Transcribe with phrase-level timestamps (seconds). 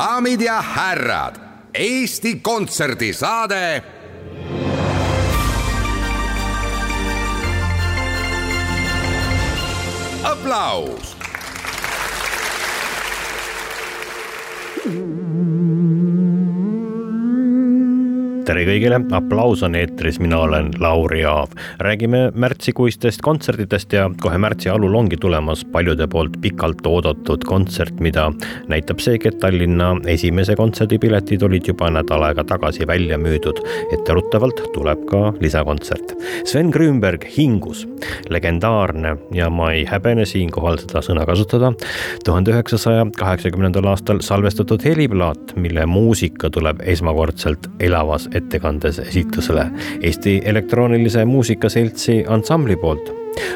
[0.00, 1.34] daamid ja härrad,
[1.74, 3.82] Eesti Kontserdi saade.
[10.24, 11.16] aplaus
[18.50, 21.52] tere kõigile, aplaus on eetris, mina olen Lauri Aav.
[21.78, 28.26] räägime märtsikuistest kontsertidest ja kohe märtsi alul ongi tulemas paljude poolt pikalt oodatud kontsert, mida
[28.68, 33.60] näitab seegi, et Tallinna esimese kontserdipiletid olid juba nädal aega tagasi välja müüdud.
[33.92, 36.16] etteruttavalt tuleb ka lisakontsert.
[36.44, 37.86] Sven Grünberg hingus,
[38.28, 41.72] legendaarne ja ma ei häbene siinkohal seda sõna kasutada.
[42.24, 49.68] tuhande üheksasaja kaheksakümnendal aastal salvestatud heliplaat, mille muusika tuleb esmakordselt elavas ettekandes esitlusele
[50.00, 53.12] Eesti Elektroonilise Muusika Seltsi ansambli poolt.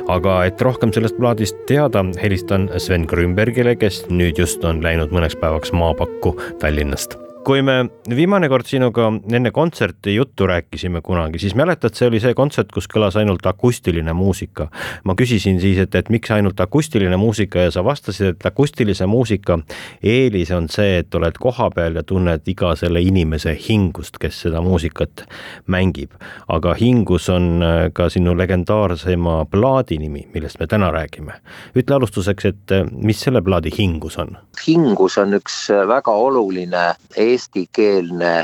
[0.08, 5.36] Aga et rohkem sellest plaadist teada, helistan Sven Grünbergile, kes nüüd just on läinud mõneks
[5.40, 7.74] päevaks maapakku Tallinnast kui me
[8.08, 12.86] viimane kord sinuga enne kontserti juttu rääkisime kunagi, siis mäletad, see oli see kontsert, kus
[12.88, 14.68] kõlas ainult akustiline muusika.
[15.04, 19.58] ma küsisin siis, et, et miks ainult akustiline muusika ja sa vastasid, et akustilise muusika
[20.02, 25.26] eelis on see, et oled kohapeal ja tunned iga selle inimese hingust, kes seda muusikat
[25.66, 26.16] mängib.
[26.48, 31.40] aga hingus on äh, ka sinu legendaarsema plaadi nimi, millest me täna räägime.
[31.76, 34.36] ütle alustuseks, et äh, mis selle plaadi hingus on?
[34.66, 36.94] hingus on üks väga oluline
[37.34, 38.34] eestikeelne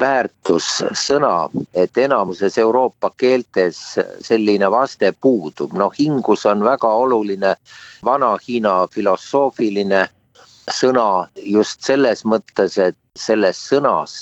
[0.00, 3.80] väärtussõna, et enamuses Euroopa keeltes
[4.22, 7.54] selline vaste puudub, noh hingus on väga oluline
[8.04, 10.04] Vana-Hiina filosoofiline
[10.72, 14.16] sõna just selles mõttes, et selles sõnas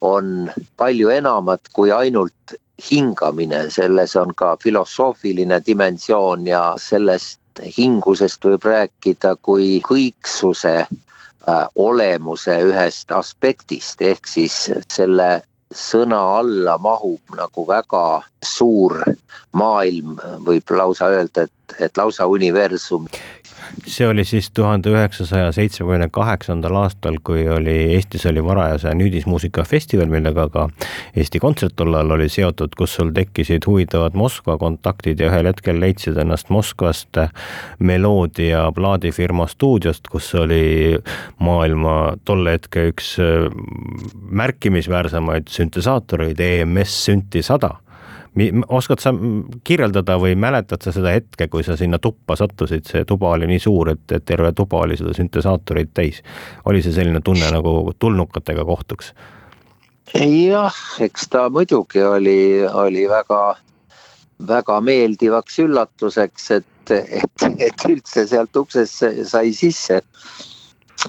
[0.00, 2.54] on palju enamat kui ainult
[2.90, 7.40] hingamine, selles on ka filosoofiline dimensioon ja sellest
[7.76, 11.07] hingusest võib rääkida kui kõiksuse Äh,
[11.74, 14.56] olemuse ühest aspektist, ehk siis
[14.92, 15.28] selle
[15.74, 18.04] sõna alla mahub nagu väga
[18.44, 18.96] suur
[19.52, 20.16] maailm,
[20.46, 23.08] võib lausa öelda, et, et lausa universum.
[23.86, 30.46] See oli siis tuhande üheksasaja seitsmekümne kaheksandal aastal, kui oli Eestis oli varajase nüüdismuusikafestival, millega
[30.52, 30.66] ka
[31.16, 35.80] Eesti Kontsert tol ajal oli seotud, kus sul tekkisid huvitavad Moskva kontaktid ja ühel hetkel
[35.80, 37.20] leidsid ennast Moskvast
[37.78, 40.96] Meloodia plaadifirma stuudiost, kus oli
[41.44, 43.16] maailma tolle hetke üks
[44.30, 47.76] märkimisväärsemaid süntesaatoreid, EMS Synthi sada
[48.68, 49.12] oskad sa
[49.64, 53.62] kirjeldada või mäletad sa seda hetke, kui sa sinna tuppa sattusid, see tuba oli nii
[53.62, 56.22] suur, et, et terve tuba oli seda süntesaatoreid täis.
[56.64, 59.12] oli see selline tunne nagu tulnukatega kohtuks?
[60.14, 63.56] jah, eks ta muidugi oli, oli väga,
[64.48, 70.02] väga meeldivaks üllatuseks, et, et, et üldse sealt uksest sai sisse.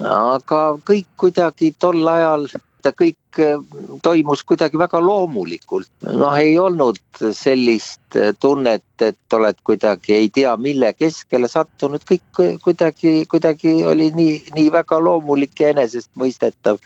[0.00, 2.46] aga kõik kuidagi tol ajal
[2.82, 3.58] ta kõik äh,
[4.02, 5.90] toimus kuidagi väga loomulikult.
[6.06, 7.00] noh, ei olnud
[7.36, 14.10] sellist äh, tunnet, et oled kuidagi ei tea mille keskele sattunud, kõik kuidagi, kuidagi oli
[14.16, 16.80] nii, nii väga loomulik ja enesestmõistetav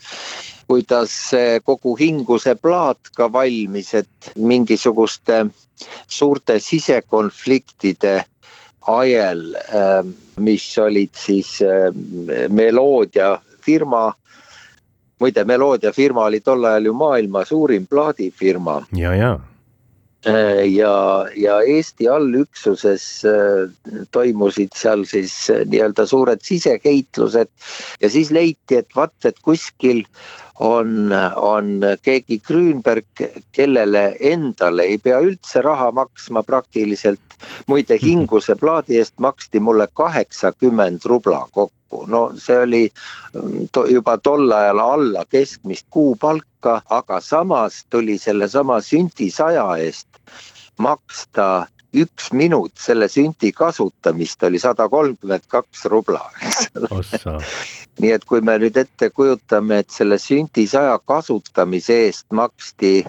[0.64, 1.12] kuidas
[1.64, 5.42] kogu hinguse plaat ka valmis, et mingisuguste
[6.08, 8.14] suurte sisekonfliktide
[8.88, 9.42] ajel,
[10.40, 11.58] mis olid siis
[12.48, 13.34] meloodia
[13.64, 14.12] firma
[15.20, 18.84] muide, Meloodia firma oli tol ajal ju maailma suurim plaadifirma.
[18.92, 19.38] ja, ja
[20.26, 23.70] äh, ja, ja Eesti allüksuses äh,
[24.10, 27.50] toimusid seal siis äh, nii-öelda suured siseheitlused
[28.00, 30.04] ja siis leiti, et vaat, et kuskil
[30.60, 33.22] on, on keegi Grünberg,
[33.52, 37.20] kellele endale ei pea üldse raha maksma praktiliselt.
[37.66, 42.82] muide, Hinguse plaadi eest maksti mulle kaheksakümmend rubla kokku kokku, no see oli
[43.34, 50.08] mm, to, juba tol ajal alla keskmist kuupalka, aga samas tuli sellesama sünti saja eest
[50.78, 56.70] maksta üks minut selle sünti kasutamist oli sada kolmkümmend kaks rubla, eks
[57.26, 57.38] ole.
[58.02, 63.04] nii et kui me nüüd ette kujutame, et selle sünti saja kasutamise eest maksti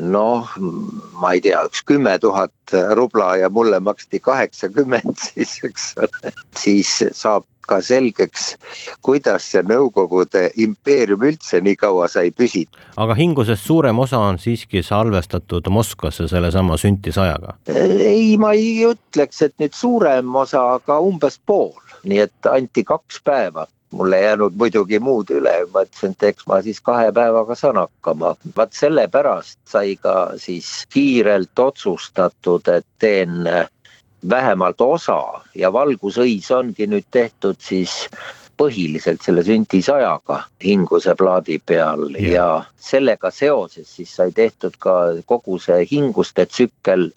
[0.00, 0.48] noh,
[1.20, 6.32] ma ei tea, üks kümme tuhat rubla ja mulle maksti kaheksakümmend siis, eks ole.
[6.56, 8.54] siis saab ka selgeks,
[9.06, 12.74] kuidas see Nõukogude impeerium üldse nii kaua sai püsida.
[13.00, 17.56] aga hingusest suurem osa on siiski salvestatud Moskvasse sellesama süntisajaga?
[17.70, 23.22] ei, ma ei ütleks, et nüüd suurem osa, aga umbes pool, nii et anti kaks
[23.24, 27.54] päeva mul ei jäänud muidugi muud üle, ma ütlesin, et eks ma siis kahe päevaga
[27.58, 28.36] saan hakkama.
[28.56, 33.42] vaat sellepärast sai ka siis kiirelt otsustatud, et teen
[34.28, 35.20] vähemalt osa
[35.54, 38.08] ja valgusõis ongi nüüd tehtud siis
[38.60, 42.32] põhiliselt selle sündisajaga hinguse plaadi peal ja.
[42.34, 44.96] ja sellega seoses siis sai tehtud ka
[45.26, 47.08] kogu see hinguste tsükkel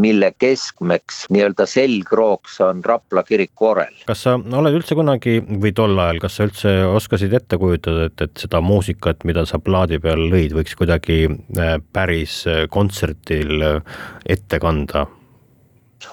[0.00, 3.94] mille keskmeks, nii-öelda selgrooks on Rapla kiriku orel.
[4.06, 8.26] kas sa oled üldse kunagi või tol ajal, kas sa üldse oskasid ette kujutada, et,
[8.26, 13.98] et seda muusikat, mida sa plaadi peal lõid, võiks kuidagi äh, päris äh, kontserdil äh,
[14.36, 15.06] ette kanda?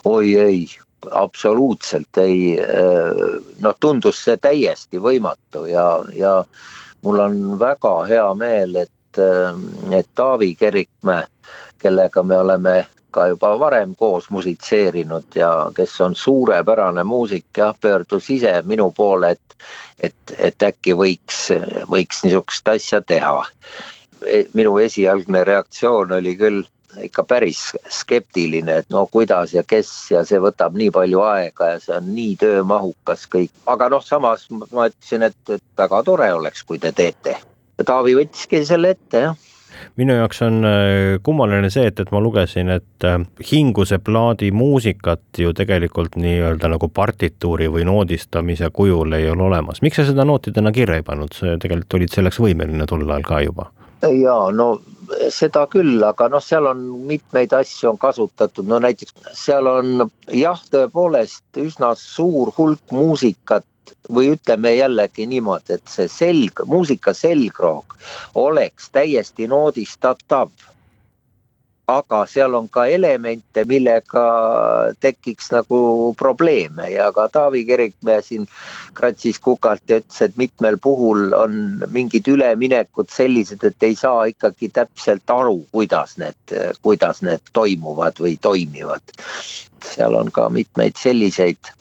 [0.06, 0.68] Oi ei,
[1.12, 2.57] absoluutselt ei,
[3.59, 6.44] noh, tundus see täiesti võimatu ja, ja
[7.01, 9.21] mul on väga hea meel, et,
[9.91, 11.27] et Taavi Kerikmäe,
[11.80, 12.75] kellega me oleme
[13.12, 19.31] ka juba varem koos musitseerinud ja kes on suurepärane muusik, jah, pöördus ise minu poole,
[19.31, 19.56] et,
[20.00, 21.47] et, et äkki võiks,
[21.89, 23.45] võiks niisugust asja teha.
[24.25, 26.62] E, minu esialgne reaktsioon oli küll
[27.03, 27.59] ikka päris
[27.94, 32.09] skeptiline, et no kuidas ja kes ja see võtab nii palju aega ja see on
[32.15, 36.91] nii töömahukas kõik, aga noh, samas ma ütlesin, et, et väga tore oleks, kui te
[36.95, 37.38] teete.
[37.86, 39.38] Taavi võttiski selle ette, jah
[40.00, 43.19] minu jaoks on äh, kummaline see, et, et ma lugesin, et äh,
[43.51, 49.81] Hinguse plaadi muusikat ju tegelikult nii-öelda nagu partituuri või noodistamise kujul ei ole olemas.
[49.85, 53.44] miks sa seda nootidena kirja ei pannud, sa tegelikult olid selleks võimeline tol ajal ka
[53.45, 53.69] juba?
[54.07, 54.81] Jaa, no
[55.34, 60.62] seda küll, aga noh, seal on mitmeid asju on kasutatud, no näiteks seal on jah,
[60.72, 63.66] tõepoolest üsna suur hulk muusikat
[64.13, 67.98] või ütleme jällegi niimoodi, et see selg, muusika selgroog
[68.36, 70.52] oleks täiesti noodistatav.
[71.89, 74.25] Aga seal on ka elemente, millega
[75.01, 75.80] tekiks nagu
[76.19, 78.47] probleeme ja ka Taavi Kerikmäe siin
[78.97, 81.57] kratsis kukalt ja ütles, et mitmel puhul on
[81.95, 86.56] mingid üleminekud sellised, et ei saa ikkagi täpselt aru, kuidas need,
[86.86, 89.18] kuidas need toimuvad või toimivad.
[89.95, 91.74] seal on ka mitmeid selliseid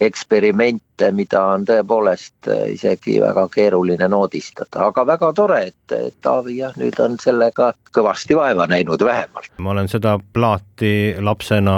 [0.00, 6.74] eksperimente, mida on tõepoolest äh, isegi väga keeruline noodistada, aga väga tore, et Taavi jah,
[6.78, 9.50] nüüd on sellega kõvasti vaeva näinud vähemalt.
[9.58, 11.76] ma olen seda plaati lapsena,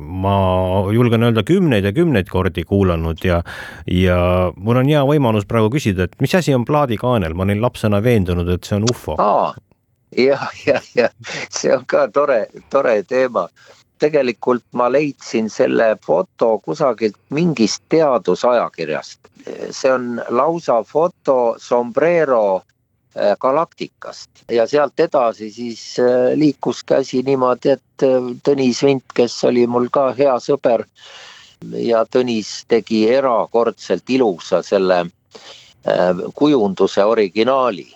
[0.00, 0.36] ma
[0.94, 3.42] julgen öelda, kümneid ja kümneid kordi kuulanud ja
[3.90, 4.20] ja
[4.56, 8.48] mul on hea võimalus praegu küsida, et mis asi on plaadikaanel, ma olin lapsena veendunud,
[8.48, 9.16] et see on ufo.
[10.16, 11.12] jah, jah, jah,
[11.50, 13.48] see on ka tore, tore teema
[14.00, 19.18] tegelikult ma leidsin selle foto kusagilt mingist teadusajakirjast.
[19.70, 22.62] see on lausa foto sombrero
[23.16, 29.38] äh, galaktikast ja sealt edasi siis äh, liikus käsi niimoodi, et äh, Tõnis Vint, kes
[29.44, 30.84] oli mul ka hea sõber
[31.72, 35.06] ja Tõnis tegi erakordselt ilusa selle
[36.36, 37.86] kujunduse originaali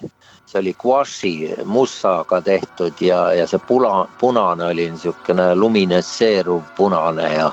[0.55, 7.51] see oli gouache'i mussaga tehtud ja, ja see puna, punane oli niisugune luminesseeruv punane ja,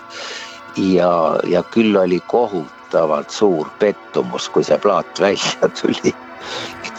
[0.78, 6.14] ja, ja küll oli kohutavalt suur pettumus, kui see plaat välja tuli.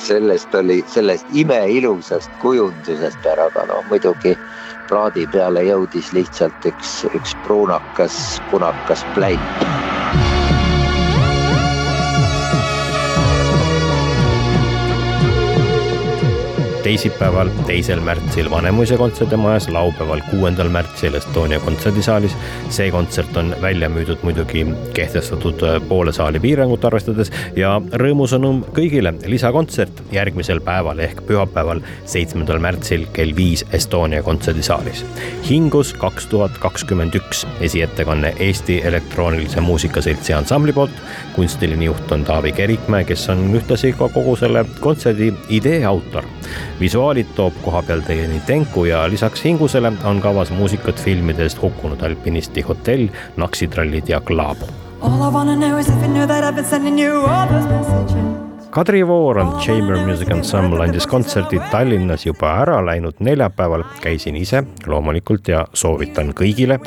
[0.03, 4.37] sellest oli, sellest imeilusast kujundusest aga noh, muidugi
[4.89, 9.92] plaadi peale jõudis lihtsalt üks, üks pruunakas, punakas pläit
[16.83, 22.37] teisipäeval, teisel märtsil Vanemuise kontserdamajas, laupäeval, kuuendal märtsil Estonia kontserdisaalis.
[22.71, 29.15] see kontsert on välja müüdud muidugi kehtestatud äh, poole saali piirangut arvestades ja rõõmusõnum kõigile,
[29.27, 35.05] lisakontsert järgmisel päeval ehk pühapäeval, seitsmendal märtsil kell viis Estonia kontserdisaalis.
[35.51, 41.03] hingus kaks tuhat kakskümmend üks, esiettekanne Eesti Elektroonilise Muusika Seltsi ansambli poolt.
[41.35, 46.25] kunstiline juht on Taavi Kerikmäe, kes on ühtlasi ka kogu selle kontserdi idee autor
[46.83, 52.67] visuaalid toob koha peal teieni Tenku ja lisaks Hingusele on kavas muusikat filmidest hukkunud alpinisti
[52.67, 54.67] hotell, naksitrallid ja Klaabo.
[55.01, 57.69] All I wanna know is if you knew that I've been sending you all those
[57.69, 58.32] messages
[58.73, 65.51] Kadri Voorand Chamber Music Ensemble andis kontserdi Tallinnas juba ära läinud neljapäeval, käisin ise loomulikult
[65.53, 66.79] ja soovitan kõigile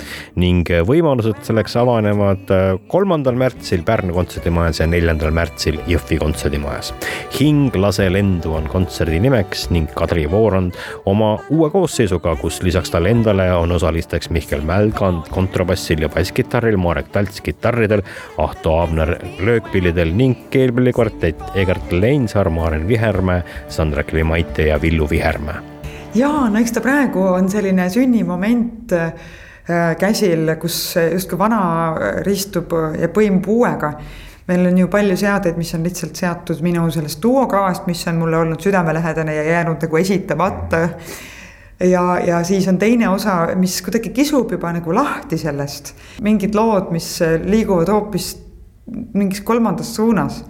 [0.41, 6.89] ning võimalused selleks avanevad äh, kolmandal märtsil Pärnu kontserdimajas ja neljandal märtsil Jõhvi kontserdimajas.
[7.37, 10.73] hing lase lendu on kontserdi nimeks ning Kadri Voorand
[11.05, 17.13] oma uue koosseisuga, kus lisaks talle endale on osalisteks Mihkel Mälgand kontrabassil ja basskitarril, Marek
[17.13, 18.01] Talts kitarridel,
[18.41, 25.55] Ahto Aabner löökpillidel ning keelpillikvartett Egert Mart Leinsaar, Maaren Vihermäe, Sandra Klimaite ja Villu Vihermäe.
[26.15, 29.12] ja no eks ta praegu on selline sünnimoment äh,
[30.00, 31.60] käsil, kus justkui vana
[32.24, 33.91] ristub ja põimub uuega
[34.48, 38.38] meil on ju palju seadeid, mis on lihtsalt seatud minu sellest duokavast, mis on mulle
[38.38, 40.89] olnud südamelähedane ja jäänud nagu esitamata.
[41.79, 45.91] ja, ja siis on teine osa, mis kuidagi kisub juba nagu lahti sellest,
[46.22, 48.38] mingid lood, mis liiguvad hoopis
[49.13, 50.46] mingis kolmandas suunas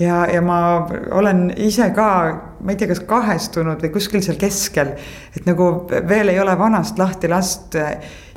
[0.00, 2.10] ja, ja ma olen ise ka,
[2.60, 4.92] ma ei tea, kas kahestunud või kuskil seal keskel.
[5.36, 5.70] et nagu
[6.08, 7.76] veel ei ole vanast lahti last,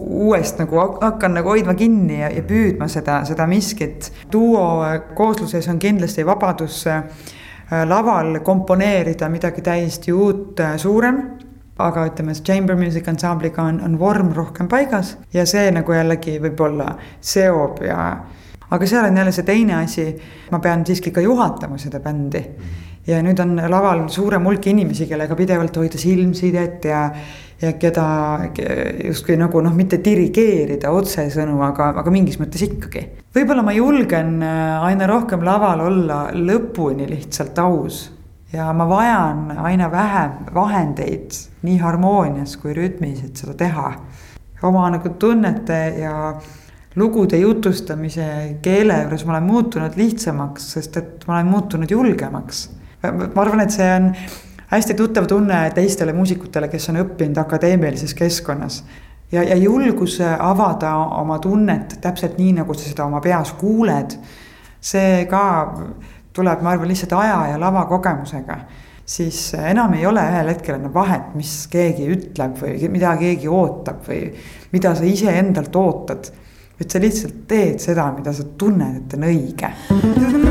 [0.01, 4.12] uuest nagu hakkan nagu hoidma kinni ja, ja püüdma seda, seda miskit.
[4.32, 4.84] duo
[5.15, 7.03] koosluses on kindlasti vabadus äh,
[7.86, 11.24] laval komponeerida midagi täiesti uut, suurem
[11.82, 16.96] aga ütleme, chamber music ansamble'iga on, on vorm rohkem paigas ja see nagu jällegi võib-olla
[17.22, 18.01] seob ja
[18.72, 20.08] aga seal on jälle see teine asi,
[20.51, 22.44] ma pean siiski ka juhatama seda bändi.
[23.08, 27.01] ja nüüd on laval suurem hulk inimesi, kellega pidevalt hoida silmsidet ja,
[27.62, 28.06] ja keda
[29.08, 33.08] justkui nagu noh, mitte dirigeerida otsesõnu, aga, aga mingis mõttes ikkagi.
[33.36, 38.04] võib-olla ma julgen äh, aina rohkem laval olla lõpuni lihtsalt aus
[38.54, 43.94] ja ma vajan aina vähem vahendeid nii harmoonias kui rütmis, et seda teha.
[44.63, 46.36] oma nagu tunnete ja
[46.95, 52.69] lugude jutustamise keele juures ma olen muutunud lihtsamaks, sest et ma olen muutunud julgemaks.
[53.03, 54.12] ma arvan, et see on
[54.71, 58.83] hästi tuttav tunne teistele muusikutele, kes on õppinud akadeemilises keskkonnas.
[59.31, 64.17] ja, ja julgus avada oma tunnet täpselt nii, nagu sa seda oma peas kuuled.
[64.81, 65.43] see ka
[66.33, 68.57] tuleb, ma arvan, lihtsalt aja ja lavakogemusega
[69.05, 74.05] siis enam ei ole ühel hetkel enam vahet, mis keegi ütleb või mida keegi ootab
[74.07, 74.29] või
[74.71, 76.31] mida sa iseendalt ootad
[76.81, 80.50] et sa lihtsalt teed seda, mida sa tunned, et on õige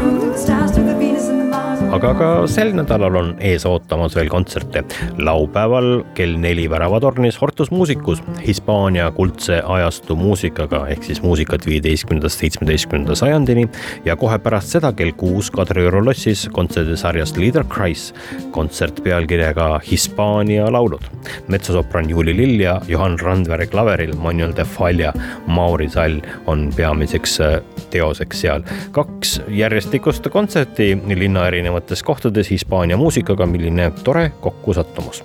[1.90, 4.85] aga ka sel nädalal on ees ootamas veel kontserte.
[5.18, 13.16] laupäeval kell neli Väravatornis Hortus Musicus Hispaania kuldse ajastu muusikaga ehk siis muusikat viieteistkümnendast seitsmeteistkümnenda
[13.18, 13.66] sajandini
[14.04, 18.14] ja kohe pärast seda kell kuus Kadrioru lossis kontserdisarjast Leader Christ
[18.54, 21.02] kontsert pealkirjaga Hispaania laulud.
[21.49, 25.12] metsosopran Juuli Lill ja Johan Randvere klaveril, Manuel de Falla,
[25.47, 28.62] Mauri Sall on peamiseks äh, teoseks seal.
[28.90, 35.25] kaks järjestikust kontserti linna erinevates erinevates kohtades Hispaania muusikaga, milline tore kokkusattumus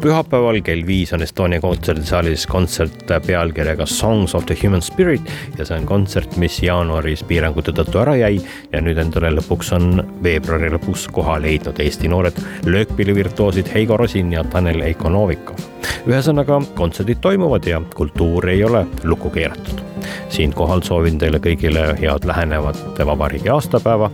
[0.00, 5.22] pühapäeval kell viis on Estonia kontserdisaalis kontsert pealkirjaga Songs of the Human Spirit
[5.58, 8.36] ja see on kontsert, mis jaanuaris piirangute tõttu ära jäi
[8.72, 14.44] ja nüüd endale lõpuks on veebruari lõpus koha leidnud Eesti noored löökpillivirtuoosid Heigo Rosin ja
[14.44, 15.58] Tanel Eikonovikov.
[16.06, 19.93] ühesõnaga, kontserdid toimuvad ja kultuur ei ole lukku keeratud
[20.28, 24.10] siinkohal soovin teile kõigile head lähenevat vabariigi aastapäeva.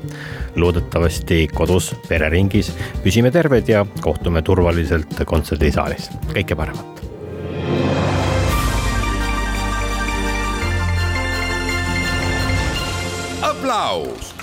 [0.56, 2.72] loodetavasti kodus, pereringis
[3.04, 6.86] püsime terved ja kohtume turvaliselt kontserdisaalis, kõike paremat.
[13.42, 14.39] aplaus